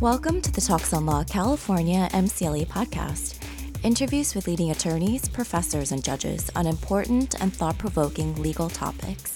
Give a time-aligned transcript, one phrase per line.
[0.00, 3.36] Welcome to the Talks on Law California MCLE podcast.
[3.84, 9.34] Interviews with leading attorneys, professors, and judges on important and thought provoking legal topics.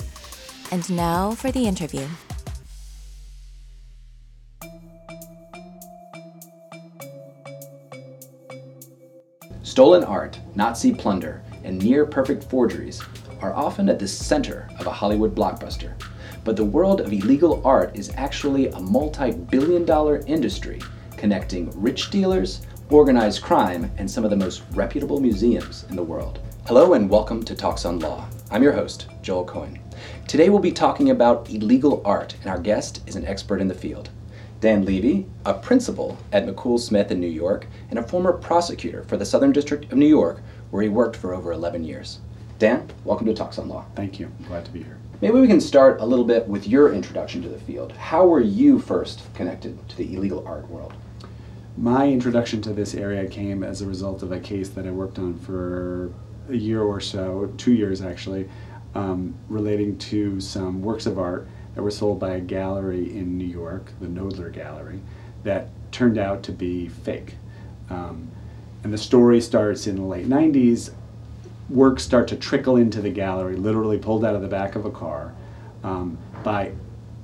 [0.72, 2.06] And now for the interview.
[9.62, 13.02] Stolen art, Nazi plunder, and near perfect forgeries
[13.42, 15.92] are often at the center of a Hollywood blockbuster.
[16.44, 20.78] But the world of illegal art is actually a multi billion dollar industry
[21.16, 26.40] connecting rich dealers, organized crime, and some of the most reputable museums in the world.
[26.66, 28.28] Hello and welcome to Talks on Law.
[28.50, 29.78] I'm your host, Joel Cohen.
[30.28, 33.74] Today we'll be talking about illegal art, and our guest is an expert in the
[33.74, 34.10] field.
[34.60, 39.16] Dan Levy, a principal at McKool Smith in New York, and a former prosecutor for
[39.16, 42.20] the Southern District of New York, where he worked for over 11 years.
[42.58, 43.86] Dan, welcome to Talks on Law.
[43.96, 44.30] Thank you.
[44.40, 44.98] I'm glad to be here.
[45.20, 47.92] Maybe we can start a little bit with your introduction to the field.
[47.92, 50.92] How were you first connected to the illegal art world?
[51.76, 55.18] My introduction to this area came as a result of a case that I worked
[55.18, 56.12] on for
[56.48, 58.48] a year or so, two years actually,
[58.94, 63.46] um, relating to some works of art that were sold by a gallery in New
[63.46, 65.00] York, the Knoedler Gallery,
[65.44, 67.34] that turned out to be fake.
[67.88, 68.30] Um,
[68.82, 70.92] and the story starts in the late 90s
[71.68, 74.90] works start to trickle into the gallery, literally pulled out of the back of a
[74.90, 75.32] car,
[75.82, 76.72] um, by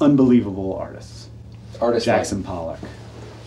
[0.00, 1.28] unbelievable artists.
[1.80, 2.80] Artists Jackson like- Pollock,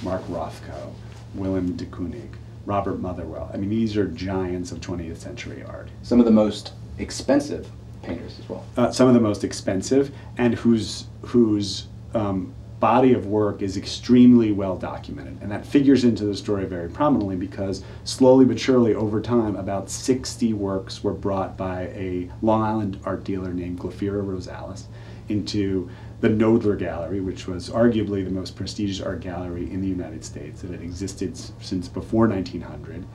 [0.02, 0.92] Mark Rothko,
[1.36, 2.30] Willem de Kooning,
[2.66, 3.50] Robert Motherwell.
[3.54, 5.90] I mean, these are giants of 20th century art.
[6.04, 7.68] some of the most expensive
[8.04, 8.64] painters as well.
[8.78, 14.52] Uh, some of the most expensive, and whose whose um, body of work is extremely
[14.52, 19.22] well documented, and that figures into the story very prominently because slowly but surely over
[19.22, 24.84] time, about 60 works were brought by a Long Island art dealer named Glafira Rosales
[25.30, 25.90] into
[26.20, 30.62] the Knoedler Gallery, which was arguably the most prestigious art gallery in the United States.
[30.66, 32.96] It had existed since before 1900.
[32.96, 33.06] An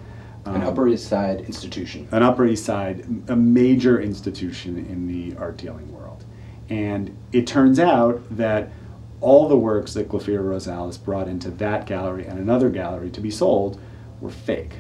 [0.47, 2.09] Um, Upper East Side institution.
[2.11, 6.25] an Upper East Side, a major institution in the art dealing world.
[6.71, 8.71] And it turns out that
[9.21, 13.31] all the works that Glafira Rosales brought into that gallery and another gallery to be
[13.31, 13.81] sold
[14.21, 14.73] were fake.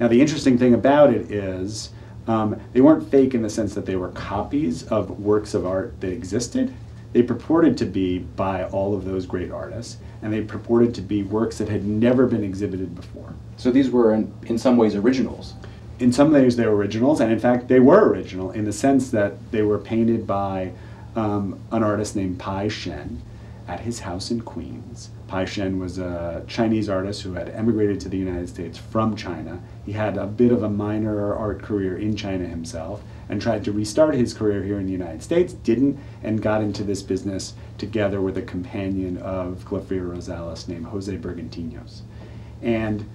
[0.00, 1.90] Now, the interesting thing about it is
[2.26, 6.00] um, they weren't fake in the sense that they were copies of works of art
[6.00, 6.74] that existed.
[7.12, 11.22] They purported to be by all of those great artists, and they purported to be
[11.22, 13.34] works that had never been exhibited before.
[13.56, 15.54] So these were, in, in some ways, originals.
[16.00, 19.34] in some ways they're originals, and in fact they were original in the sense that
[19.52, 20.72] they were painted by
[21.14, 23.22] um, an artist named Pai Shen
[23.66, 25.10] at his house in Queens.
[25.26, 29.60] Pai Shen was a Chinese artist who had emigrated to the United States from China.
[29.86, 33.72] He had a bit of a minor art career in China himself and tried to
[33.72, 38.20] restart his career here in the United States, didn't, and got into this business together
[38.20, 42.02] with a companion of Glafira Rosales named Jose Bergantinos.
[42.62, 43.08] And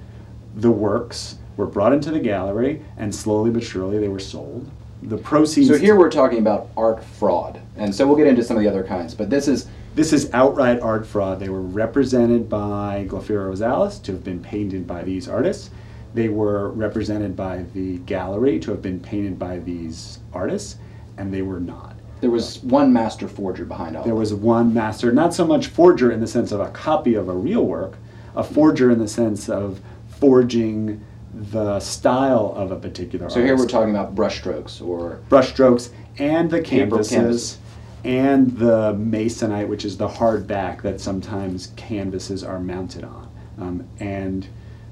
[0.55, 4.69] the works were brought into the gallery, and slowly but surely they were sold.
[5.03, 5.69] The proceeds.
[5.69, 7.61] So here we're talking about art fraud.
[7.77, 9.13] And so we'll get into some of the other kinds.
[9.13, 11.39] But this is, This is outright art fraud.
[11.39, 15.71] They were represented by Glafira Rosales to have been painted by these artists.
[16.13, 20.77] They were represented by the gallery to have been painted by these artists,
[21.17, 21.95] and they were not.
[22.21, 26.11] there was one master forger behind all There was one master, not so much forger
[26.11, 27.97] in the sense of a copy of a real work,
[28.35, 33.29] a forger in the sense of forging the style of a particular.
[33.29, 37.57] So here we're talking about brushstrokes or brushstrokes and the canvases canvas.
[38.03, 43.87] And the masonite, which is the hard back that sometimes canvases are mounted on, um,
[43.99, 44.47] and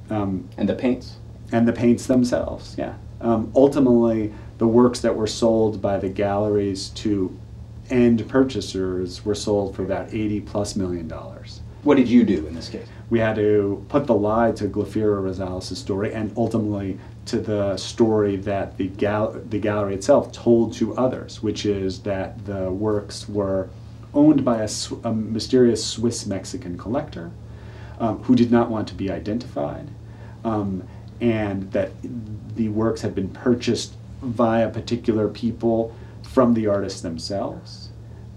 [0.09, 1.17] um, and the paints.
[1.51, 2.75] and the paints themselves.
[2.77, 2.95] Yeah.
[3.21, 7.37] Um, ultimately, the works that were sold by the galleries to
[7.89, 11.61] end purchasers were sold for about eighty plus million dollars.
[11.87, 12.85] What did you do in this case?
[13.09, 18.35] We had to put the lie to Glafira Rosales' story and ultimately to the story
[18.35, 23.69] that the, gal- the gallery itself told to others, which is that the works were
[24.13, 27.31] owned by a, Sw- a mysterious Swiss Mexican collector
[28.01, 29.87] um, who did not want to be identified,
[30.43, 30.85] um,
[31.21, 31.91] and that
[32.57, 37.91] the works had been purchased via particular people from the artists themselves.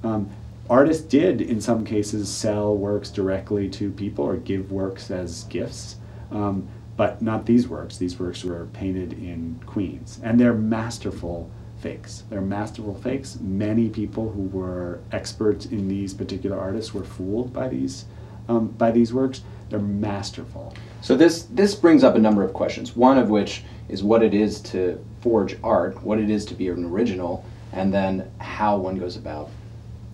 [0.05, 0.31] Um,
[0.71, 5.97] artists did, in some cases, sell works directly to people or give works as gifts,
[6.31, 7.99] um, but not these works.
[7.99, 11.51] These works were painted in Queens, and they're masterful
[11.81, 12.23] fakes.
[12.31, 13.39] They're masterful fakes.
[13.41, 18.05] Many people who were experts in these particular artists were fooled by these
[18.49, 19.43] um, by these works.
[19.71, 20.75] They're masterful.
[21.01, 22.95] So this this brings up a number of questions.
[22.95, 26.69] One of which is what it is to forge art, what it is to be
[26.69, 29.51] an original, and then how one goes about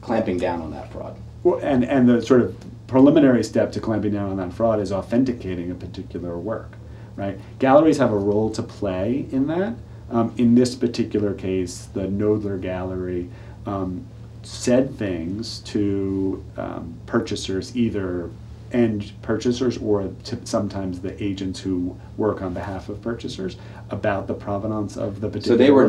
[0.06, 1.16] clamping down on that fraud.
[1.42, 2.56] Well, and and the sort of
[2.86, 6.72] preliminary step to clamping down on that fraud is authenticating a particular work,
[7.16, 7.38] right?
[7.58, 9.74] Galleries have a role to play in that.
[10.08, 13.28] Um, in this particular case, the Knoedler Gallery
[13.66, 14.06] um,
[14.44, 18.30] said things to um, purchasers, either
[18.72, 20.12] end purchasers or
[20.44, 23.56] sometimes the agents who work on behalf of purchasers,
[23.90, 25.58] about the provenance of the particular.
[25.58, 25.88] So they were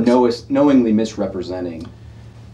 [0.49, 1.87] knowingly misrepresenting.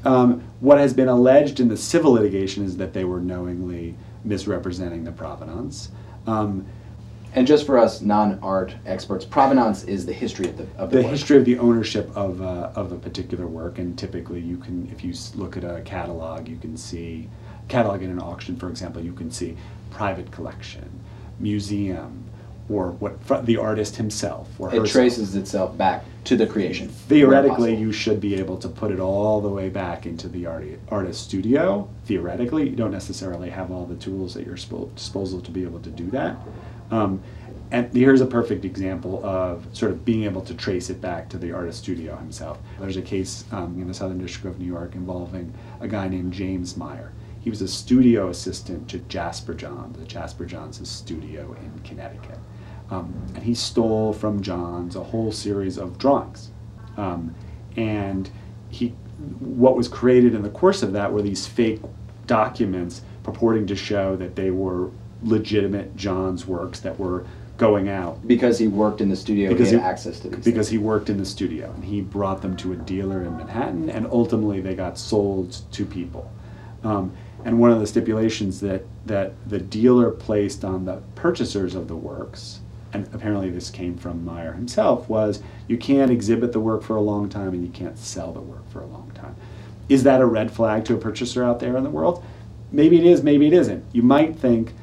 [0.05, 5.03] Um, what has been alleged in the civil litigation is that they were knowingly misrepresenting
[5.03, 5.89] the provenance.
[6.27, 6.65] Um,
[7.35, 11.03] And just for us non-art experts, provenance is the history of the of the, the
[11.03, 15.03] history of the ownership of, uh, of a particular work, and typically you can, if
[15.03, 17.27] you look at a catalog, you can see,
[17.69, 19.57] catalog in an auction, for example, you can see
[19.89, 20.87] private collection,
[21.39, 22.22] museum,
[22.69, 24.89] or what fr- the artist himself or It herself.
[24.91, 26.87] traces itself back to the creation.
[26.87, 30.77] Theoretically, you should be able to put it all the way back into the arti-
[30.89, 31.87] artist studio.
[32.05, 35.79] Theoretically, you don't necessarily have all the tools at your spo- disposal to be able
[35.81, 36.37] to do that.
[36.91, 37.21] Um,
[37.71, 41.37] and here's a perfect example of sort of being able to trace it back to
[41.39, 42.59] the artist studio himself.
[42.79, 46.33] There's a case um, in the Southern District of New York involving a guy named
[46.33, 47.11] James Meyer.
[47.41, 49.97] He was a studio assistant to Jasper Johns.
[49.97, 52.37] The Jasper Johns' studio in Connecticut.
[52.89, 56.51] Um, and he stole from Johns a whole series of drawings.
[56.97, 57.33] Um,
[57.75, 58.29] and
[58.69, 58.89] he,
[59.39, 61.81] what was created in the course of that were these fake
[62.27, 64.91] documents purporting to show that they were
[65.23, 67.25] legitimate Johns works that were
[67.57, 70.43] going out because he worked in the studio, because he he, had access to these.
[70.43, 70.69] because things.
[70.69, 74.07] he worked in the studio and he brought them to a dealer in Manhattan and
[74.07, 76.31] ultimately they got sold to people.
[76.83, 77.15] Um,
[77.45, 81.95] and one of the stipulations that that the dealer placed on the purchasers of the
[81.95, 82.61] works,
[82.93, 87.01] and apparently this came from Meyer himself, was you can't exhibit the work for a
[87.01, 89.35] long time and you can't sell the work for a long time.
[89.89, 92.23] Is that a red flag to a purchaser out there in the world?
[92.71, 93.83] Maybe it is, maybe it isn't.
[93.91, 94.73] You might think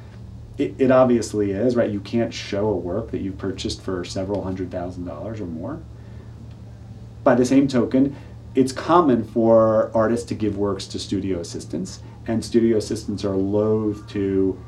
[0.58, 1.90] it, it obviously is, right?
[1.90, 5.80] You can't show a work that you've purchased for several hundred thousand dollars or more.
[7.24, 8.16] By the same token,
[8.54, 14.06] it's common for artists to give works to studio assistants, and studio assistants are loath
[14.08, 14.58] to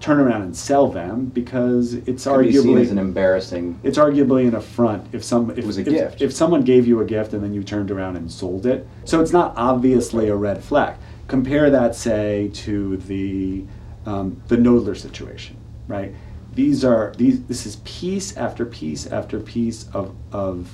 [0.00, 3.78] turn around and sell them because it's Could be arguably as an embarrassing.
[3.82, 6.22] it's arguably an affront if some if, it was a if, gift.
[6.22, 8.86] if someone gave you a gift and then you turned around and sold it.
[9.04, 10.96] So it's not obviously a red flag.
[11.28, 13.64] Compare that, say, to the
[14.06, 15.56] um, the Knoedler situation,
[15.86, 16.12] right?
[16.54, 17.42] These are these.
[17.44, 20.70] This is piece after piece after piece of of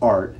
[0.00, 0.36] art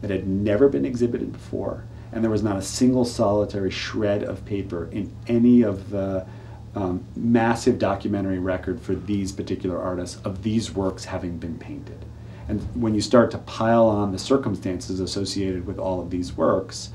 [0.00, 4.44] that had never been exhibited before, and there was not a single solitary shred of
[4.44, 6.26] paper in any of the
[6.74, 12.04] um, massive documentary record for these particular artists of these works having been painted.
[12.48, 16.90] And when you start to pile on the circumstances associated with all of these works,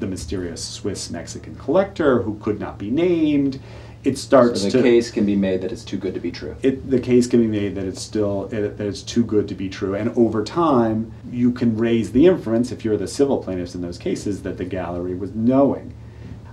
[0.00, 3.60] the mysterious Swiss Mexican collector who could not be named,
[4.06, 6.30] it starts So the to case can be made that it's too good to be
[6.30, 6.54] true.
[6.62, 9.54] it, the case can be made that it's still it, that it's too good to
[9.54, 13.74] be true, and over time you can raise the inference if you're the civil plaintiffs
[13.74, 15.92] in those cases that the gallery was knowing.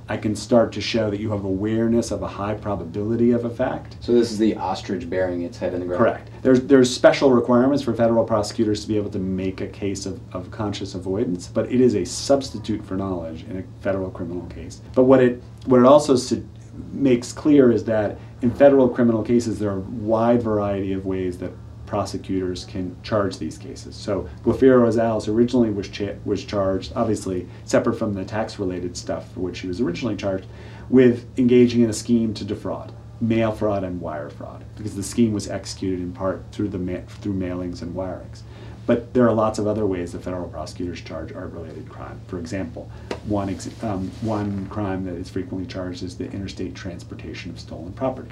[0.10, 3.50] I can start to show that you have awareness of a high probability of a
[3.50, 3.96] fact.
[4.02, 6.00] So this is the ostrich burying its head in the ground.
[6.04, 6.30] Correct.
[6.42, 10.20] There's there's special requirements for federal prosecutors to be able to make a case of,
[10.36, 14.82] of conscious avoidance, but it is a substitute for knowledge in a federal criminal case.
[14.94, 16.46] But what it what it also su-
[16.92, 21.38] makes clear is that in federal criminal cases there are a wide variety of ways
[21.38, 21.51] that
[21.86, 23.96] prosecutors can charge these cases.
[23.96, 29.32] So Glafira Rosales originally was cha- was charged, obviously separate from the tax related stuff
[29.34, 30.48] for which she was originally charged,
[30.89, 35.32] with engaging in a scheme to defraud mail fraud and wire fraud because the scheme
[35.32, 38.42] was executed in part through the ma- through mailings and wirings.
[38.86, 42.20] But there are lots of other ways that federal prosecutors charge art-related crime.
[42.28, 42.92] For example,
[43.25, 47.94] one ex- um, one crime that is frequently charged is the interstate transportation of stolen
[47.94, 48.32] property.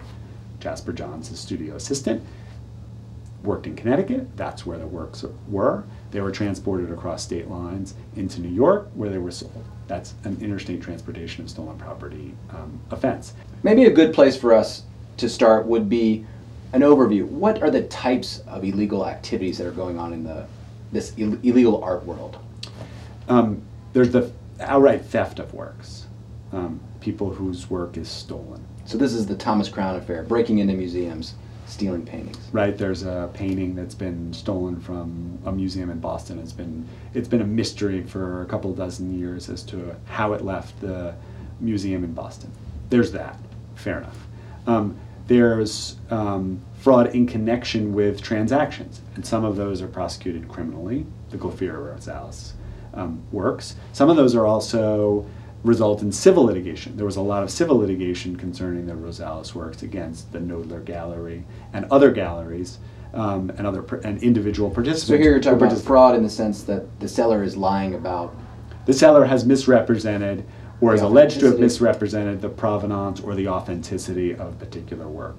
[0.60, 2.22] Jasper Johns, a studio assistant,
[3.44, 4.36] worked in Connecticut.
[4.38, 5.84] That's where the works were.
[6.12, 9.64] They were transported across state lines into New York, where they were sold.
[9.88, 13.34] That's an interstate transportation of stolen property um, offense.
[13.64, 14.84] Maybe a good place for us
[15.18, 16.26] to start would be
[16.74, 17.26] an overview.
[17.26, 20.46] What are the types of illegal activities that are going on in the
[20.92, 22.38] this Ill- illegal art world?
[23.28, 23.62] Um,
[23.94, 26.06] there's the outright theft of works,
[26.52, 28.64] um, people whose work is stolen.
[28.86, 31.36] So this is the Thomas Crown affair, breaking into museums,
[31.66, 32.38] stealing paintings.
[32.52, 32.78] Right?
[32.78, 36.40] There's a painting that's been stolen from a museum in Boston.
[36.40, 40.44] It's been it's been a mystery for a couple dozen years as to how it
[40.44, 41.16] left the
[41.60, 42.52] museum in Boston.
[42.90, 43.38] There's that.
[43.76, 44.28] Fair enough.
[44.68, 44.98] Um,
[45.32, 51.06] there's um, fraud in connection with transactions, and some of those are prosecuted criminally.
[51.30, 52.52] The Glafira Rosales
[52.94, 53.78] um, works.
[53.94, 55.26] Some of those are also
[55.64, 56.98] result in civil litigation.
[56.98, 61.46] There was a lot of civil litigation concerning the Rosales works against the Knoedler Gallery
[61.72, 62.80] and other galleries
[63.14, 65.08] um, and other and individual participants.
[65.08, 68.36] So here you're talking about fraud in the sense that the seller is lying about.
[68.86, 70.44] The seller has misrepresented
[70.82, 75.38] or is alleged to have misrepresented the provenance or the authenticity of particular work.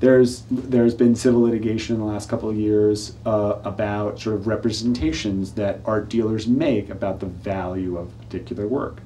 [0.00, 4.46] There's there's been civil litigation in the last couple of years uh, about sort of
[4.46, 9.00] representations that art dealers make about the value of particular work.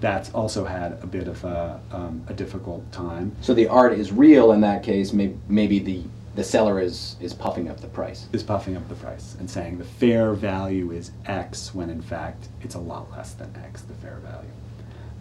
[0.00, 3.36] That's also had a bit of a, um, a difficult time.
[3.42, 5.12] So the art is real in that case.
[5.12, 6.02] Maybe, maybe the
[6.34, 8.26] the seller is is puffing up the price.
[8.32, 12.48] Is puffing up the price and saying the fair value is X when in fact
[12.60, 14.50] it's a lot less than X, the fair value.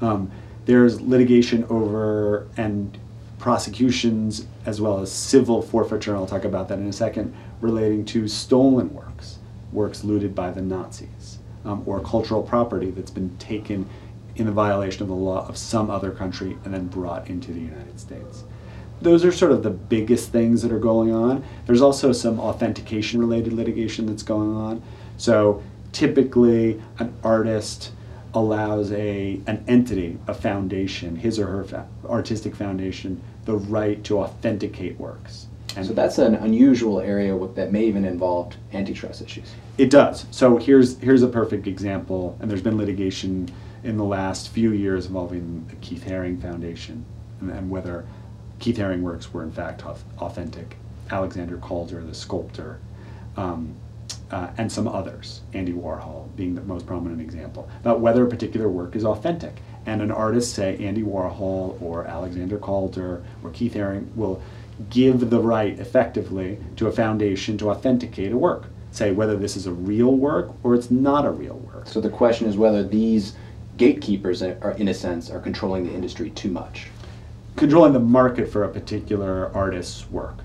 [0.02, 0.32] Um,
[0.66, 2.98] there's litigation over and
[3.40, 8.06] prosecutions as well as civil forfeiture, and I'll talk about that in a second, relating
[8.06, 9.40] to stolen works,
[9.72, 13.90] works looted by the Nazis, um, or cultural property that's been taken
[14.36, 17.60] in a violation of the law of some other country and then brought into the
[17.60, 18.44] United States.
[19.02, 21.44] Those are sort of the biggest things that are going on.
[21.66, 24.82] There's also some authentication related litigation that's going on.
[25.18, 27.92] So typically, an artist
[28.34, 34.20] allows a an entity, a foundation, his or her fa- artistic foundation, the right to
[34.20, 35.48] authenticate works.
[35.76, 39.54] And so that's an unusual area that may even involve antitrust issues.
[39.78, 40.26] It does.
[40.32, 43.50] So here's here's a perfect example, and there's been litigation
[43.84, 47.06] in the last few years involving the Keith Haring Foundation
[47.40, 48.06] and, and whether
[48.60, 49.84] Keith Haring works were in fact
[50.20, 50.76] authentic.
[51.12, 52.80] Alexander Calder, the sculptor,
[53.36, 53.74] um,
[54.32, 58.70] uh, and some others, Andy Warhol being the most prominent example, about whether a particular
[58.70, 59.56] work is authentic.
[59.86, 64.42] And an artist, say Andy Warhol or Alexander Calder or Keith Haring, will
[64.90, 68.66] give the right effectively to a foundation to authenticate a work.
[68.92, 71.88] Say whether this is a real work or it's not a real work.
[71.88, 73.36] So the question is whether these
[73.78, 76.88] gatekeepers, are, in a sense, are controlling the industry too much.
[77.56, 80.40] Controlling the market for a particular artist's work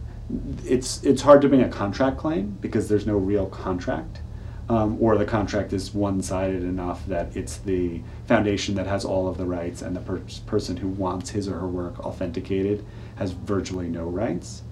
[0.65, 4.21] it's it's hard to bring a contract claim because there's no real contract,
[4.69, 9.37] um, or the contract is one-sided enough that it's the foundation that has all of
[9.37, 12.85] the rights, and the per- person who wants his or her work authenticated
[13.17, 14.63] has virtually no rights.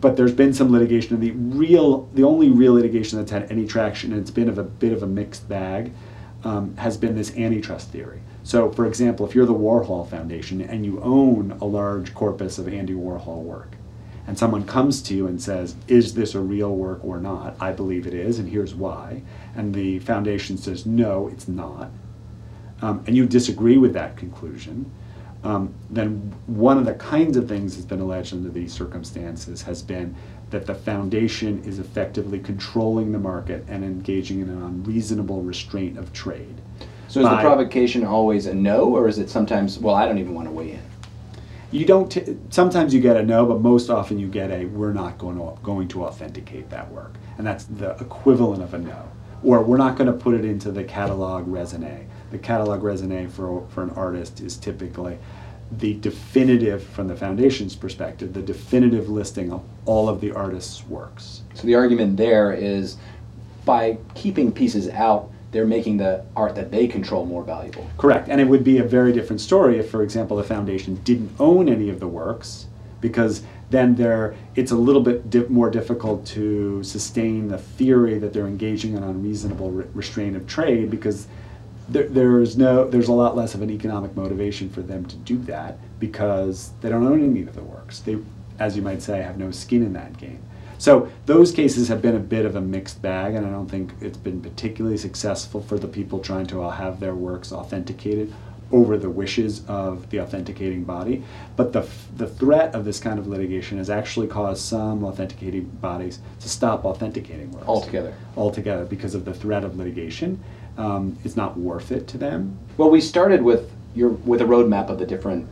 [0.00, 3.66] But there's been some litigation, and the real, the only real litigation that's had any
[3.66, 5.92] traction, and it's been of a bit of a mixed bag,
[6.44, 8.20] um, has been this antitrust theory.
[8.42, 12.68] So, for example, if you're the Warhol Foundation and you own a large corpus of
[12.68, 13.76] Andy Warhol work,
[14.26, 17.56] and someone comes to you and says, Is this a real work or not?
[17.60, 19.22] I believe it is, and here's why.
[19.54, 21.90] And the foundation says, No, it's not.
[22.82, 24.90] Um, and you disagree with that conclusion,
[25.42, 29.82] um, then one of the kinds of things that's been alleged under these circumstances has
[29.82, 30.14] been
[30.50, 36.12] that the foundation is effectively controlling the market and engaging in an unreasonable restraint of
[36.12, 36.60] trade.
[37.08, 40.34] So is the provocation always a no, or is it sometimes, well, I don't even
[40.34, 40.89] want to weigh in?
[41.70, 44.92] You don't t- sometimes you get a no but most often you get a we're
[44.92, 47.14] not going to going to authenticate that work.
[47.38, 49.10] And that's the equivalent of a no.
[49.42, 53.66] Or we're not going to put it into the catalog raisonné the catalog raisonné for
[53.70, 55.18] for an artist is typically
[55.78, 61.42] the definitive from the foundation's perspective the definitive listing of all of the artist's works.
[61.54, 62.96] So the argument there is
[63.64, 67.88] by keeping pieces out they're making the art that they control more valuable.
[67.98, 68.28] Correct.
[68.28, 71.68] And it would be a very different story if, for example, the foundation didn't own
[71.68, 72.66] any of the works,
[73.00, 78.32] because then there it's a little bit di- more difficult to sustain the theory that
[78.32, 81.26] they're engaging in unreasonable re- restraint of trade because
[81.88, 85.38] there, there's no there's a lot less of an economic motivation for them to do
[85.38, 88.00] that because they don't own any of the works.
[88.00, 88.18] They,
[88.58, 90.40] as you might say, have no skin in that game.
[90.80, 93.92] So those cases have been a bit of a mixed bag, and I don't think
[94.00, 98.32] it's been particularly successful for the people trying to have their works authenticated
[98.72, 101.22] over the wishes of the authenticating body.
[101.54, 106.18] But the, the threat of this kind of litigation has actually caused some authenticating bodies
[106.40, 108.14] to stop authenticating works altogether.
[108.34, 110.42] Altogether, because of the threat of litigation.
[110.78, 112.58] Um, it's not worth it to them.
[112.78, 115.46] Well, we started with your with a roadmap of the different,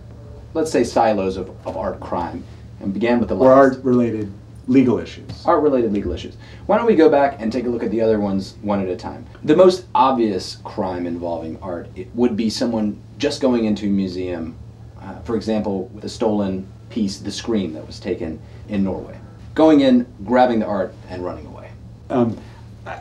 [0.54, 2.44] let's say, silos of, of art crime,
[2.80, 4.32] and began with the or art related
[4.68, 5.44] legal issues.
[5.44, 6.36] Art related legal issues.
[6.66, 8.88] Why don't we go back and take a look at the other ones one at
[8.88, 9.26] a time?
[9.42, 14.56] The most obvious crime involving art would be someone just going into a museum,
[15.00, 19.18] uh, for example, with a stolen piece, the scream that was taken in Norway.
[19.54, 21.70] Going in, grabbing the art, and running away.
[22.10, 22.38] Um,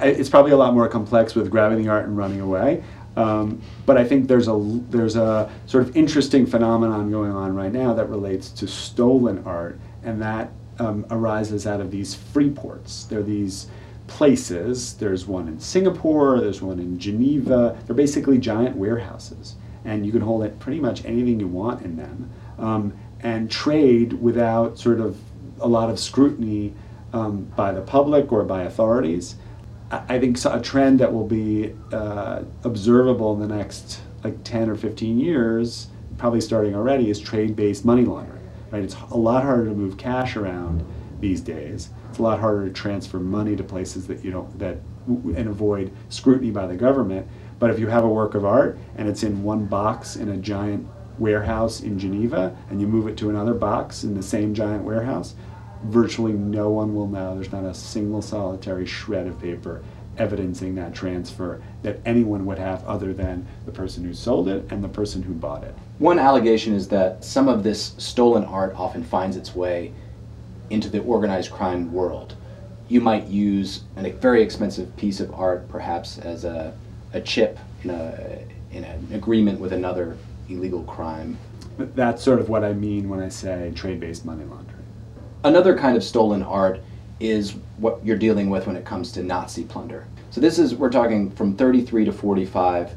[0.02, 2.84] it's probably a lot more complex with grabbing the art and running away.
[3.16, 4.58] Um, but I think there's a
[4.90, 9.80] there's a sort of interesting phenomenon going on right now that relates to stolen art,
[10.04, 13.06] and that um, arises out of these free ports.
[13.06, 13.68] They're these
[14.08, 14.96] places.
[14.96, 17.78] There's one in Singapore, there's one in Geneva.
[17.86, 19.56] They're basically giant warehouses.
[19.86, 24.14] and you can hold it pretty much anything you want in them, um, and trade
[24.14, 25.18] without sort of
[25.62, 26.74] a lot of scrutiny
[27.14, 29.36] um, by the public or by authorities.
[29.90, 34.76] I, think a trend that will be uh, observable in the next like 10 or
[34.76, 38.37] 15 years, probably starting already, is trade-based money laundering.
[38.72, 38.84] Right?
[38.84, 40.86] It's a lot harder to move cash around
[41.20, 41.90] these days.
[42.10, 45.92] It's a lot harder to transfer money to places that you don't that and avoid
[46.10, 47.28] scrutiny by the government.
[47.60, 50.38] But if you have a work of art and it's in one box in a
[50.38, 54.84] giant warehouse in Geneva and you move it to another box in the same giant
[54.84, 55.34] warehouse,
[55.86, 57.36] virtually no one will know.
[57.36, 59.84] There's not a single solitary shred of paper
[60.18, 64.84] evidencing that transfer that anyone would have other than the person who sold it and
[64.84, 65.76] the person who bought it.
[66.00, 69.94] One allegation is that some of this stolen art often finds its way
[70.70, 72.36] into the organized crime world.
[72.90, 76.74] You might use a very expensive piece of art, perhaps as a,
[77.14, 80.18] a chip in, a, in an agreement with another
[80.50, 81.38] illegal crime.
[81.78, 84.84] That's sort of what I mean when I say trade based money laundering.
[85.44, 86.82] Another kind of stolen art
[87.20, 90.06] is what you're dealing with when it comes to Nazi plunder.
[90.30, 92.92] So this is, we're talking from 33 to 45,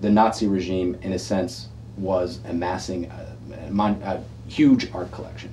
[0.00, 5.52] the Nazi regime, in a sense, was amassing a, a, a huge art collection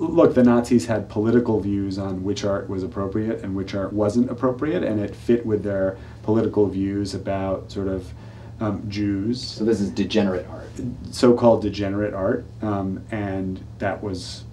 [0.00, 4.30] look, the Nazis had political views on which art was appropriate and which art wasn't
[4.30, 8.12] appropriate, and it fit with their political views about sort of
[8.60, 9.42] um, Jews.
[9.42, 10.68] So this is degenerate art.
[11.10, 14.44] So-called degenerate art, um, and that was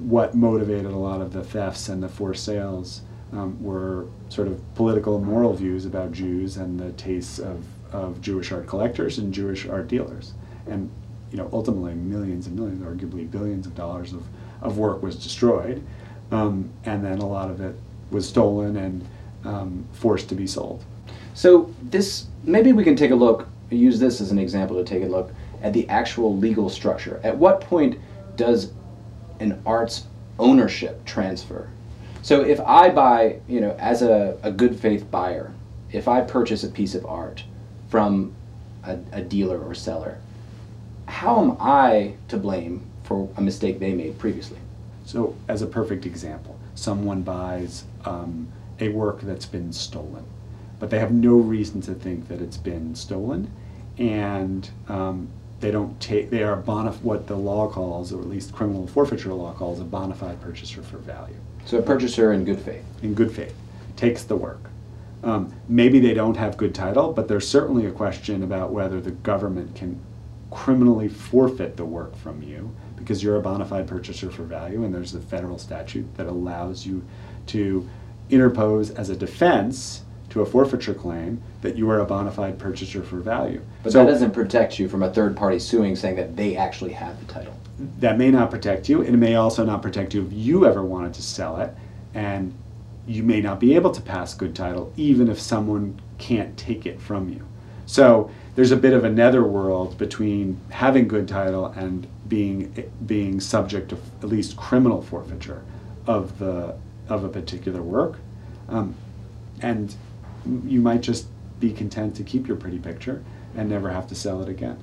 [0.00, 3.02] what motivated a lot of the thefts and the forced sales.
[3.32, 8.20] Um, were sort of political and moral views about Jews and the tastes of, of
[8.20, 10.34] Jewish art collectors and Jewish art dealers.
[10.68, 10.88] And
[11.32, 14.22] you know, ultimately millions and millions, arguably billions of dollars of,
[14.62, 15.84] of work was destroyed,
[16.30, 17.74] um, and then a lot of it
[18.12, 19.04] was stolen and
[19.44, 20.84] um, forced to be sold.
[21.34, 25.02] So this maybe we can take a look, use this as an example to take
[25.02, 27.20] a look at the actual legal structure.
[27.24, 27.98] At what point
[28.36, 28.70] does
[29.40, 30.04] an art's
[30.38, 31.68] ownership transfer?
[32.22, 35.52] So if I buy, you know, as a, a good faith buyer,
[35.92, 37.44] if I purchase a piece of art
[37.88, 38.34] from
[38.82, 40.18] a, a dealer or seller,
[41.06, 44.58] how am I to blame for a mistake they made previously?
[45.04, 48.48] So, as a perfect example, someone buys um,
[48.80, 50.24] a work that's been stolen,
[50.80, 53.50] but they have no reason to think that it's been stolen,
[53.98, 55.28] and um,
[55.60, 56.30] they don't take.
[56.30, 59.84] They are bonaf- what the law calls, or at least criminal forfeiture law calls, a
[59.84, 61.36] bona fide purchaser for value.
[61.64, 62.84] So, a purchaser in good faith.
[63.02, 63.54] In good faith,
[63.96, 64.60] takes the work.
[65.22, 69.12] Um, maybe they don't have good title, but there's certainly a question about whether the
[69.12, 69.98] government can
[70.50, 74.94] criminally forfeit the work from you because you're a bona fide purchaser for value, and
[74.94, 77.02] there's a federal statute that allows you
[77.46, 77.88] to
[78.30, 80.03] interpose as a defense
[80.34, 83.60] to a forfeiture claim that you are a bona fide purchaser for value.
[83.84, 86.92] But so, that doesn't protect you from a third party suing saying that they actually
[86.92, 87.56] have the title.
[88.00, 90.82] That may not protect you, and it may also not protect you if you ever
[90.82, 91.72] wanted to sell it,
[92.14, 92.52] and
[93.06, 97.00] you may not be able to pass good title even if someone can't take it
[97.00, 97.46] from you.
[97.86, 103.90] So there's a bit of a netherworld between having good title and being being subject
[103.90, 105.62] to at least criminal forfeiture
[106.08, 106.74] of the
[107.08, 108.18] of a particular work,
[108.68, 108.96] um,
[109.60, 109.94] and
[110.66, 111.26] you might just
[111.60, 113.22] be content to keep your pretty picture
[113.56, 114.78] and never have to sell it again,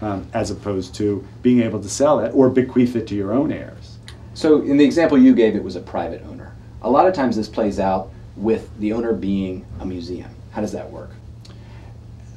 [0.00, 3.52] um, as opposed to being able to sell it or bequeath it to your own
[3.52, 3.98] heirs.
[4.34, 6.54] So, in the example you gave, it was a private owner.
[6.82, 10.30] A lot of times, this plays out with the owner being a museum.
[10.50, 11.10] How does that work?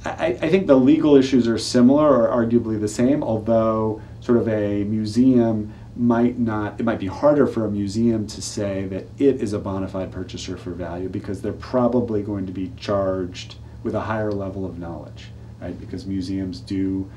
[0.06, 4.48] I, I, think the legal issues are similar or arguably the same, although sort of
[4.48, 9.42] a museum might not, it might be harder for a museum to say that it
[9.42, 13.94] is a bona fide purchaser for value because they're probably going to be charged with
[13.94, 15.28] a higher level of knowledge,
[15.60, 15.78] right?
[15.78, 17.10] Because museums do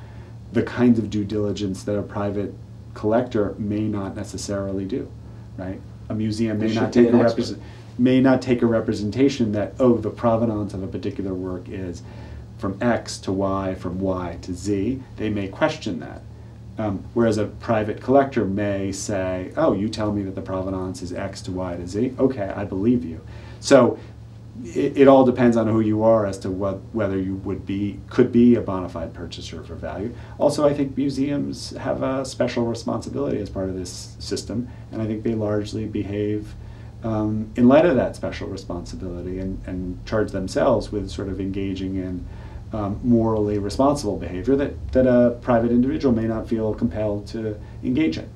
[0.52, 2.52] the kinds of due diligence that a private
[2.94, 5.08] collector may not necessarily do,
[5.56, 5.80] right?
[6.08, 7.62] A museum may not take a represent,
[7.98, 12.02] may not take a representation that oh the provenance of a particular work is
[12.58, 16.22] from X to Y, from Y to Z, they may question that.
[16.82, 21.12] Um, whereas a private collector may say, oh, you tell me that the provenance is
[21.12, 22.14] X to Y to Z.
[22.18, 23.20] Okay, I believe you.
[23.60, 24.00] So
[24.64, 28.00] it, it all depends on who you are as to what, whether you would be,
[28.10, 30.12] could be a bona fide purchaser for value.
[30.38, 35.06] Also, I think museums have a special responsibility as part of this system, and I
[35.06, 36.52] think they largely behave
[37.04, 41.94] um, in light of that special responsibility and, and charge themselves with sort of engaging
[41.94, 42.26] in
[42.72, 48.18] um, morally responsible behavior that, that a private individual may not feel compelled to engage
[48.18, 48.28] in.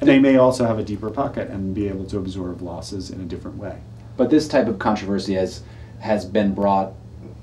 [0.00, 3.20] And they may also have a deeper pocket and be able to absorb losses in
[3.20, 3.78] a different way.
[4.16, 5.62] But this type of controversy has,
[6.00, 6.92] has been brought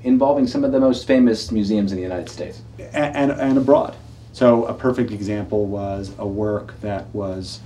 [0.04, 2.62] involving some of the most famous museums in the United States.
[2.80, 3.96] and, and abroad.
[4.34, 7.60] So a perfect example was a work that was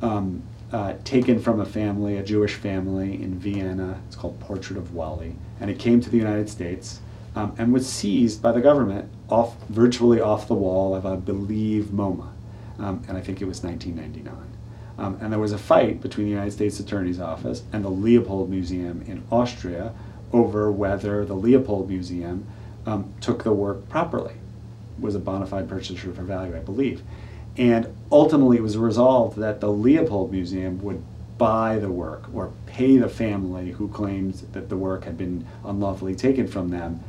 [0.00, 0.42] um,
[0.72, 4.00] uh, taken from a family, a Jewish family in Vienna.
[4.06, 7.00] It's called Portrait of Wally, and it came to the United States
[7.34, 11.86] um, and was seized by the government off virtually off the wall of, I believe,
[11.86, 12.28] MoMA,
[12.78, 14.50] um, and I think it was 1999.
[14.96, 18.48] Um, and there was a fight between the United States Attorney's Office and the Leopold
[18.48, 19.92] Museum in Austria
[20.32, 22.46] over whether the Leopold Museum
[22.86, 24.34] um, took the work properly,
[24.98, 27.02] was a bona fide purchaser for value, I believe.
[27.56, 31.02] And ultimately, it was resolved that the Leopold Museum would
[31.38, 36.14] buy the work or pay the family who claimed that the work had been unlawfully
[36.14, 37.02] taken from them.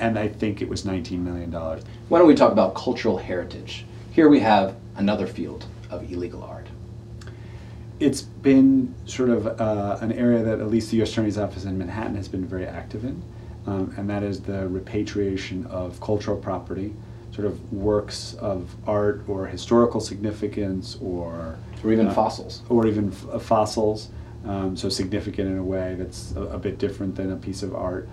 [0.00, 1.52] And I think it was $19 million.
[1.52, 3.84] Why don't we talk about cultural heritage?
[4.12, 6.66] Here we have another field of illegal art.
[8.00, 11.12] It's been sort of uh, an area that at least the U.S.
[11.12, 13.22] Attorney's Office in Manhattan has been very active in,
[13.66, 16.94] um, and that is the repatriation of cultural property,
[17.34, 22.62] sort of works of art or historical significance or Or even uh, fossils.
[22.70, 24.08] or even f- uh, fossils,
[24.46, 27.74] um, so significant in a way that's a, a bit different than a piece of
[27.74, 28.08] art,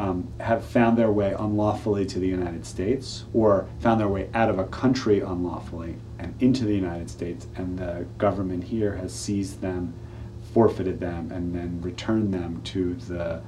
[0.00, 4.48] um, have found their way unlawfully to the United States or found their way out
[4.48, 9.60] of a country unlawfully and into the United States, and the government here has seized
[9.60, 9.92] them,
[10.54, 13.42] forfeited them, and then returned them to the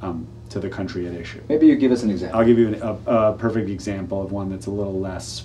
[0.00, 1.42] um, to the country at issue.
[1.48, 2.38] Maybe you give us an example.
[2.38, 5.44] I'll give you an, a, a perfect example of one that's a little less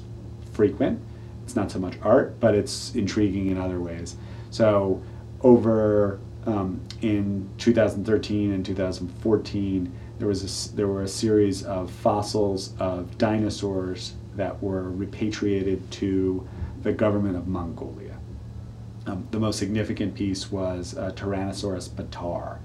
[0.54, 0.98] frequent.
[1.44, 4.16] It's not so much art, but it's intriguing in other ways.
[4.50, 5.02] So,
[5.42, 12.74] over um, in 2013 and 2014, there was a there were a series of fossils
[12.80, 16.48] of dinosaurs that were repatriated to
[16.82, 18.18] the government of Mongolia.
[19.06, 22.60] Um, the most significant piece was uh, Tyrannosaurus bataar,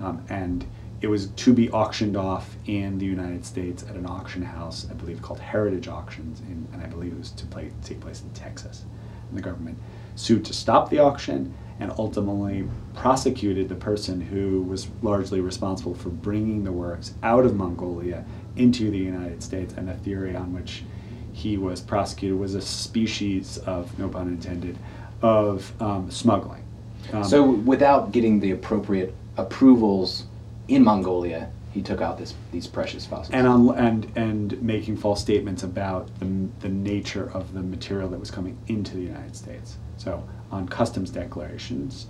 [0.00, 0.64] um, and
[1.02, 4.94] it was to be auctioned off in the United States at an auction house, I
[4.94, 8.30] believe called Heritage Auctions, in, and I believe it was to play, take place in
[8.30, 8.84] Texas.
[9.28, 9.78] And the government
[10.14, 16.10] sued to stop the auction and ultimately prosecuted the person who was largely responsible for
[16.10, 18.24] bringing the works out of Mongolia
[18.56, 19.74] into the United States.
[19.74, 20.84] And the theory on which
[21.32, 24.78] he was prosecuted was a species of, no pun intended,
[25.22, 26.64] of um, smuggling.
[27.12, 30.26] Um, so, without getting the appropriate approvals
[30.68, 33.34] in Mongolia, he took out this, these precious fossils.
[33.34, 36.26] and on, and and making false statements about the,
[36.60, 39.78] the nature of the material that was coming into the United States.
[39.96, 42.06] So on customs declarations,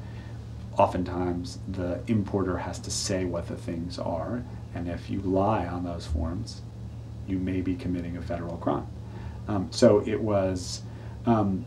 [0.77, 4.43] oftentimes the importer has to say what the things are,
[4.75, 6.61] and if you lie on those forms,
[7.27, 8.87] you may be committing a federal crime.
[9.49, 10.83] Um, so it was
[11.25, 11.65] um,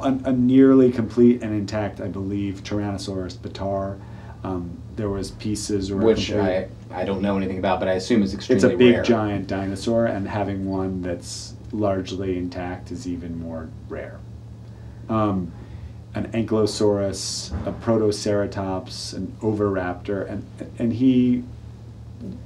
[0.00, 3.98] a, a nearly complete and intact, I believe, Tyrannosaurus bataar.
[4.44, 7.92] Um, there was pieces or which complete- I, I don't know anything about, but I
[7.92, 8.64] assume is extremely.
[8.64, 9.02] it's a big rare.
[9.02, 14.18] giant dinosaur, and having one that's largely intact is even more rare.
[15.08, 15.52] Um,
[16.14, 20.44] an ankylosaurus, a protoceratops, an oviraptor, and
[20.78, 21.44] and he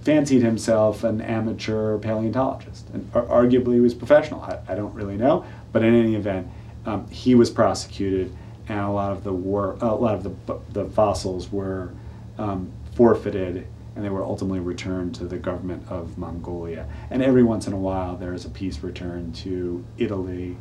[0.03, 4.42] fancied himself an amateur paleontologist, and arguably he was professional.
[4.42, 6.48] I, I don't really know, but in any event,
[6.85, 8.35] um, he was prosecuted,
[8.68, 11.90] and a lot of the work, a lot of the the fossils were
[12.38, 16.87] um, forfeited, and they were ultimately returned to the government of Mongolia.
[17.11, 20.57] And every once in a while, there is a piece returned to Italy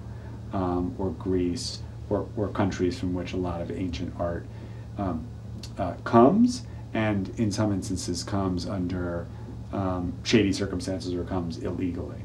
[0.53, 1.79] um, or Greece
[2.35, 4.45] or, countries from which a lot of ancient art
[4.97, 5.25] um,
[5.77, 9.25] uh, comes, and in some instances comes under
[9.71, 12.17] um, shady circumstances or comes illegally.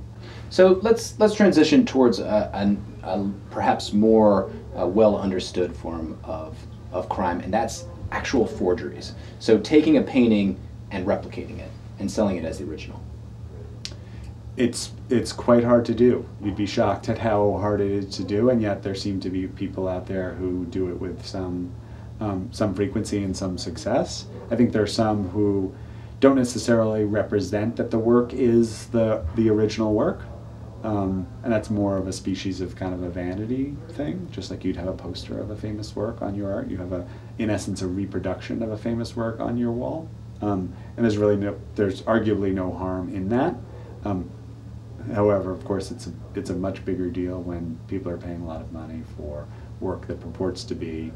[0.50, 6.56] So let's let's transition towards a, an- a perhaps more uh, well understood form of
[6.92, 9.14] of crime, and that's actual forgeries.
[9.38, 10.58] So taking a painting
[10.90, 13.00] and replicating it and selling it as the original.
[14.56, 16.26] It's it's quite hard to do.
[16.42, 19.30] You'd be shocked at how hard it is to do, and yet there seem to
[19.30, 21.72] be people out there who do it with some
[22.20, 24.26] um, some frequency and some success.
[24.50, 25.74] I think there are some who
[26.20, 30.22] don't necessarily represent that the work is the the original work,
[30.82, 34.26] um, and that's more of a species of kind of a vanity thing.
[34.30, 36.92] Just like you'd have a poster of a famous work on your art, you have
[36.92, 37.06] a
[37.38, 40.08] in essence a reproduction of a famous work on your wall,
[40.40, 43.54] um, and there's really no there's arguably no harm in that.
[44.04, 44.30] Um,
[45.14, 48.46] However, of course, it's a, it's a much bigger deal when people are paying a
[48.46, 49.46] lot of money for
[49.80, 51.12] work that purports to be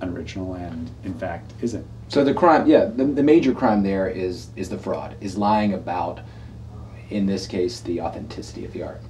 [0.00, 1.86] unoriginal and in fact isn't.
[2.08, 5.74] So the crime, yeah, the, the major crime there is is the fraud, is lying
[5.74, 6.20] about,
[7.10, 9.00] in this case, the authenticity of the art.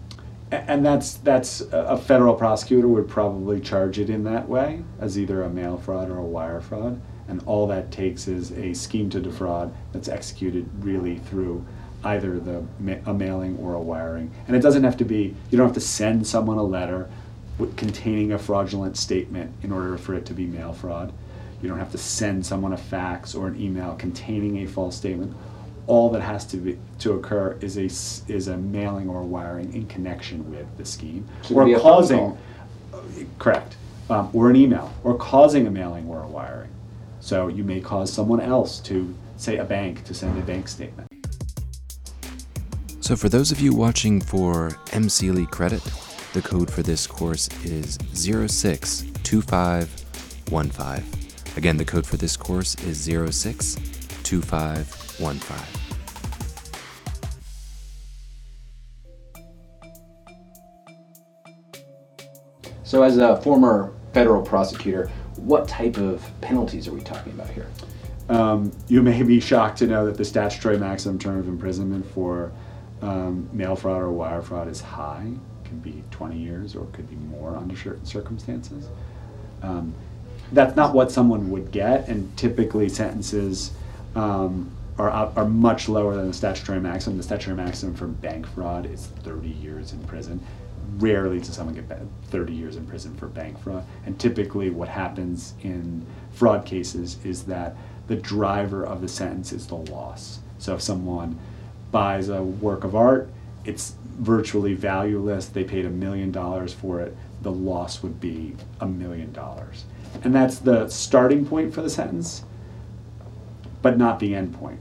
[0.50, 5.18] And that's that's a a federal prosecutor would probably charge it in that way as
[5.18, 9.11] either a mail fraud or a wire fraud, and all that takes is a scheme
[9.11, 11.64] to defraud that's executed really through
[12.04, 14.30] either the ma- a mailing or a wiring.
[14.46, 15.34] And it doesn't have to be.
[15.50, 17.08] You don't have to send someone a letter
[17.58, 21.12] with, containing a fraudulent statement in order for it to be mail fraud.
[21.62, 25.34] You don't have to send someone a fax or an email containing a false statement.
[25.86, 27.84] All that has to be to occur is a
[28.32, 31.72] is a mailing or a wiring in connection with the scheme So it could be
[31.74, 32.38] a phone call.
[33.38, 33.76] correct
[34.10, 36.70] um, or an email or causing a mailing or a wiring.
[37.20, 41.08] So you may cause someone else to say a bank to send a bank statement.
[43.04, 45.82] So, for those of you watching for MCLE credit,
[46.32, 51.04] the code for this course is 062515.
[51.58, 55.56] Again, the code for this course is 062515.
[62.84, 67.66] So, as a former federal prosecutor, what type of penalties are we talking about here?
[68.30, 72.50] Um, you may be shocked to know that the statutory maximum term of imprisonment for
[73.04, 75.30] um, mail fraud or wire fraud is high.
[75.64, 78.88] Can be 20 years or could be more under certain circumstances.
[79.62, 79.94] Um,
[80.52, 83.72] that's not what someone would get, and typically sentences
[84.14, 87.16] um, are, are much lower than the statutory maximum.
[87.16, 90.40] The statutory maximum for bank fraud is 30 years in prison.
[90.96, 91.84] Rarely does someone get
[92.28, 93.84] 30 years in prison for bank fraud.
[94.06, 99.66] And typically, what happens in fraud cases is that the driver of the sentence is
[99.66, 100.40] the loss.
[100.58, 101.38] So if someone
[101.94, 103.28] buys a work of art,
[103.64, 105.46] it's virtually valueless.
[105.46, 107.16] They paid a million dollars for it.
[107.42, 109.85] The loss would be a million dollars.
[110.24, 112.42] And that's the starting point for the sentence,
[113.80, 114.80] but not the end point.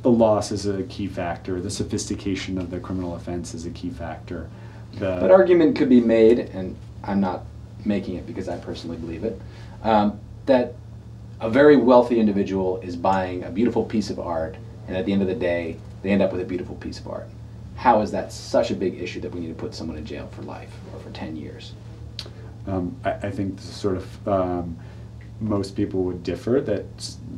[0.00, 1.60] The loss is a key factor.
[1.60, 4.48] The sophistication of the criminal offense is a key factor.
[4.94, 6.74] The, But argument could be made, and
[7.04, 7.44] I'm not
[7.84, 9.38] making it because I personally believe it,
[9.82, 10.72] um, that
[11.38, 14.56] a very wealthy individual is buying a beautiful piece of art,
[14.88, 17.08] and at the end of the day, they end up with a beautiful piece of
[17.08, 17.28] art.
[17.76, 20.28] How is that such a big issue that we need to put someone in jail
[20.32, 21.72] for life or for 10 years?
[22.66, 24.76] um, I, I think this is sort of um,
[25.40, 26.84] most people would differ that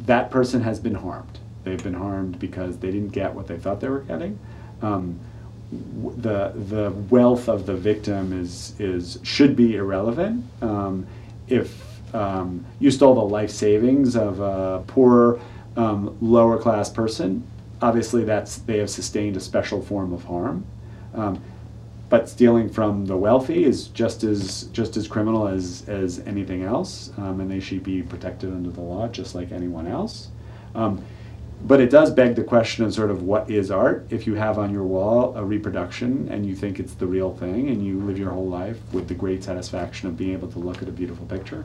[0.06, 1.38] that person has been harmed.
[1.64, 4.38] They've been harmed because they didn't get what they thought they were getting.
[4.80, 5.18] Um,
[6.18, 10.44] the the wealth of the victim is is should be irrelevant.
[10.60, 11.06] Um,
[11.48, 11.82] if
[12.14, 15.40] um, you stole the life savings of a poor
[15.76, 17.46] um, lower class person,
[17.82, 20.64] obviously that's they have sustained a special form of harm.
[21.14, 21.42] Um,
[22.08, 27.10] but stealing from the wealthy is just as just as criminal as as anything else,
[27.16, 30.28] um, and they should be protected under the law just like anyone else.
[30.74, 31.04] Um,
[31.64, 34.06] but it does beg the question of sort of what is art?
[34.10, 37.68] If you have on your wall a reproduction and you think it's the real thing,
[37.68, 40.82] and you live your whole life with the great satisfaction of being able to look
[40.82, 41.64] at a beautiful picture,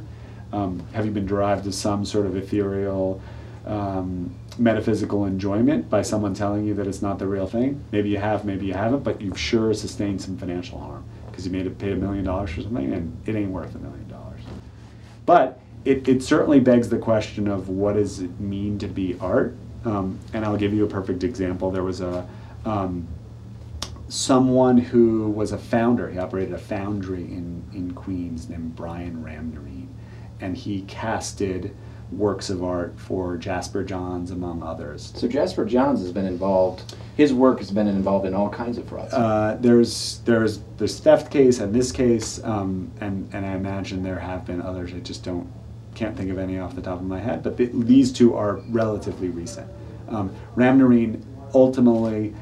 [0.53, 3.21] um, have you been derived to some sort of ethereal?
[3.67, 7.83] um, metaphysical enjoyment by someone telling you that it's not the real thing.
[7.91, 11.51] Maybe you have, maybe you haven't, but you've sure sustained some financial harm because you
[11.51, 14.41] made it pay a million dollars for something and it ain't worth a million dollars.
[15.25, 19.55] But it, it certainly begs the question of what does it mean to be art?
[19.85, 21.71] Um, and I'll give you a perfect example.
[21.71, 22.27] There was a
[22.65, 23.07] um,
[24.09, 26.09] someone who was a founder.
[26.09, 29.87] He operated a foundry in, in Queens named Brian Ramnarine,
[30.39, 31.75] and he casted
[32.11, 35.13] works of art for Jasper Johns, among others.
[35.15, 38.87] So Jasper Johns has been involved, his work has been involved in all kinds of
[38.87, 39.13] frauds.
[39.13, 44.19] Uh, there's there's this theft case and this case, um, and and I imagine there
[44.19, 44.93] have been others.
[44.93, 45.51] I just don't
[45.95, 47.43] can't think of any off the top of my head.
[47.43, 49.69] But th- these two are relatively recent.
[50.07, 52.33] Um, Ramnarine ultimately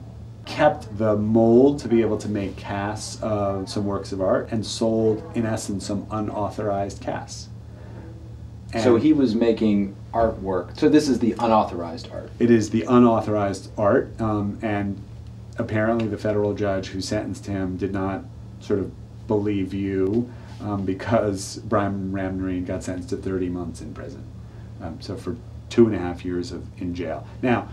[0.46, 4.64] kept the mold to be able to make casts of some works of art and
[4.64, 7.50] sold, in essence, some unauthorized casts.
[8.84, 10.78] So he was making artwork.
[10.78, 12.32] So this is the unauthorized art.
[12.40, 15.02] It is the unauthorized art, um, and
[15.58, 18.24] apparently the federal judge who sentenced him did not
[18.60, 18.92] sort of
[19.28, 24.24] believe you um, because Brian Ramnarine got sentenced to 30 months in prison.
[24.82, 25.38] Um, so for
[25.70, 27.28] two and a half years of in jail.
[27.42, 27.70] Now,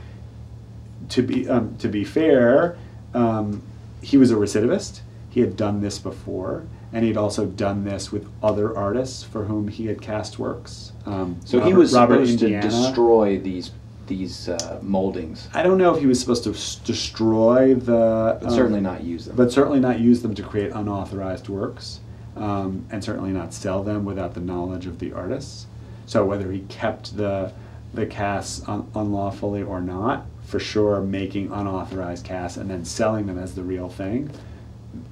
[1.11, 2.77] to be um, to be fair,
[3.15, 3.63] um,
[4.03, 5.01] he was a recidivist.
[5.31, 9.69] He had done this before, and he'd also done this with other artists for whom
[9.69, 10.93] he had cast works.
[11.07, 12.63] Um, So he was Robert supposed Indiana.
[12.63, 13.71] to destroy these
[14.09, 18.45] these uh, moldings, I don't know if he was supposed to s- destroy the, but
[18.49, 19.37] um, certainly not use them.
[19.37, 22.01] but certainly not use them to create unauthorized works,
[22.37, 25.67] um, and certainly not sell them without the knowledge of the artists.
[26.07, 27.53] So whether he kept the
[27.95, 33.39] the casts un- unlawfully or not, for sure, making unauthorized casts and then selling them
[33.39, 34.31] as the real thing,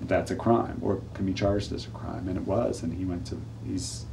[0.03, 3.05] that's a crime, or can be charged as a crime, and it was, and he
[3.05, 4.05] went to he's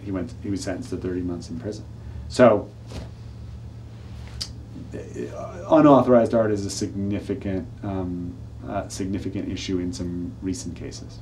[0.00, 1.84] he went he was sentenced to thirty months in prison.
[2.28, 2.68] So
[5.68, 8.34] unauthorized art is a significant um,
[8.68, 11.18] uh, significant issue in some recent cases.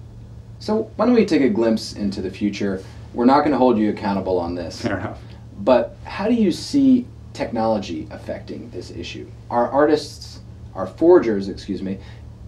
[0.58, 2.82] So why don't we take a glimpse into the future?
[3.12, 4.80] We're not going to hold you accountable on this.
[4.80, 5.20] Fair enough.
[5.58, 9.30] But how do you see technology affecting this issue?
[9.50, 10.40] Are artists,
[10.74, 11.98] are forgers, excuse me,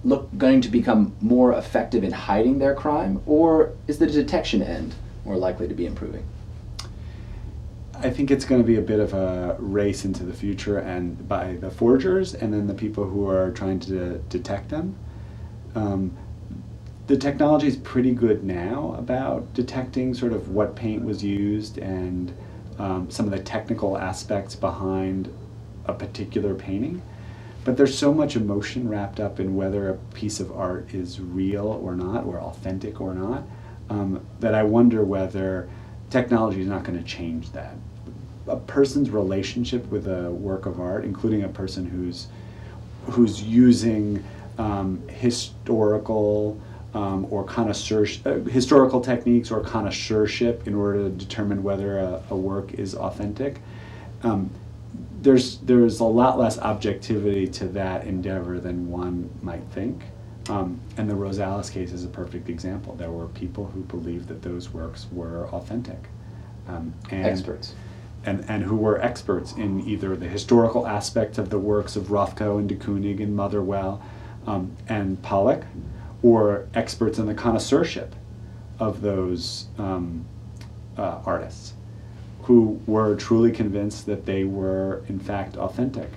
[0.07, 4.95] look going to become more effective in hiding their crime, or is the detection end
[5.25, 6.25] more likely to be improving?
[7.95, 11.27] I think it's going to be a bit of a race into the future, and
[11.27, 14.95] by the forgers and then the people who are trying to detect them.
[15.75, 16.16] Um,
[17.09, 22.33] the technology is pretty good now about detecting sort of what paint was used and
[22.79, 25.33] um, some of the technical aspects behind
[25.87, 27.03] a particular painting.
[27.67, 31.67] But there's so much emotion wrapped up in whether a piece of art is real
[31.67, 33.43] or not, or authentic or not,
[33.91, 35.69] um, that I wonder whether
[36.09, 37.75] technology is not going to change that.
[38.47, 42.29] A person's relationship with a work of art, including a person who's
[43.07, 44.23] who's using
[44.59, 46.61] um, historical
[46.95, 52.37] um, or connoisseur uh, historical techniques or connoisseurship in order to determine whether a, a
[52.37, 53.59] work is authentic.
[54.23, 54.51] Um,
[55.22, 60.03] there's there's a lot less objectivity to that endeavor than one might think.
[60.49, 62.94] Um, and the Rosales case is a perfect example.
[62.94, 65.99] There were people who believed that those works were authentic.
[66.68, 67.75] Um, and, experts.
[68.25, 72.59] And, and who were experts in either the historical aspect of the works of Rothko
[72.59, 74.03] and de Kooning and Motherwell
[74.46, 75.64] um, and Pollock,
[76.22, 78.14] or experts in the connoisseurship
[78.79, 80.25] of those um,
[80.96, 81.75] uh, artists
[82.47, 86.09] who were truly convinced that they were in fact authentic.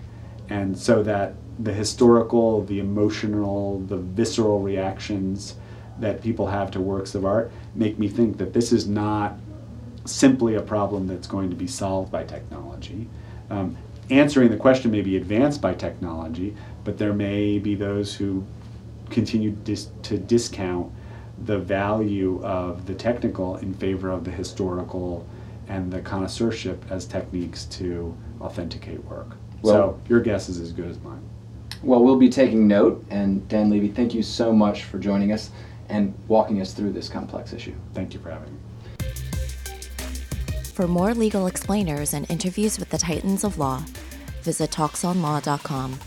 [0.48, 5.56] And so that the historical the emotional the visceral reactions
[6.00, 9.38] that people have to works of art make me think that this is not
[10.06, 13.08] simply a problem that's going to be solved by technology.
[13.50, 13.76] Um,
[14.12, 18.46] answering the question may be advanced by technology but there may be those who
[19.10, 20.92] continue dis- to discount
[21.46, 25.28] the value of the technical in favor of the historical
[25.70, 29.38] and the connoisseurship as techniques to authenticate work.
[29.62, 31.22] Well, so your guess is as good as mine.
[31.82, 33.06] Well, we'll be taking note.
[33.10, 35.52] And Dan Levy, thank you so much for joining us
[35.88, 37.74] and walking us through this complex issue.
[37.94, 38.60] Thank you for having me.
[40.74, 43.84] For more legal explainers and interviews with the titans of law,
[44.42, 46.00] visit talksonlaw.com.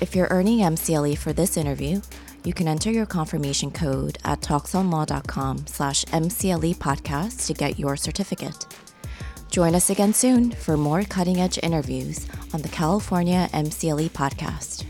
[0.00, 2.00] If you're earning MCLE for this interview,
[2.44, 8.66] you can enter your confirmation code at talksonlaw.com slash MCLE podcast to get your certificate.
[9.50, 14.84] Join us again soon for more cutting edge interviews on the California MCLE podcast.